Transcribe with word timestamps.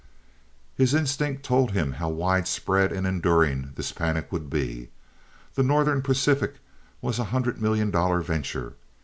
His 0.75 0.95
instinct 0.95 1.43
told 1.43 1.73
him 1.73 1.91
how 1.91 2.09
widespread 2.09 2.91
and 2.91 3.05
enduring 3.05 3.73
this 3.75 3.91
panic 3.91 4.31
would 4.31 4.49
be. 4.49 4.89
The 5.53 5.61
Northern 5.61 6.01
Pacific 6.01 6.55
was 7.03 7.19
a 7.19 7.25
hundred 7.25 7.61
million 7.61 7.91
dollar 7.91 8.21
venture. 8.21 8.73